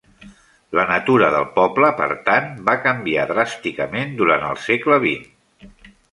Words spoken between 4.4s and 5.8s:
el segle vint.